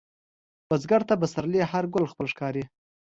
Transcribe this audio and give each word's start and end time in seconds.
بزګر 0.69 1.01
ته 1.09 1.13
د 1.17 1.19
پسرلي 1.21 1.61
هر 1.71 1.85
ګل 1.93 2.05
خپل 2.11 2.25
ښکاري 2.33 2.63